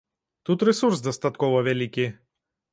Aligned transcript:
Тут 0.49 0.65
рэсурс 0.69 1.05
дастаткова 1.09 1.63
вялікі. 1.71 2.11